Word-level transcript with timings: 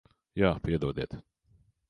Jā. 0.41 0.49
Piedodiet. 0.63 1.15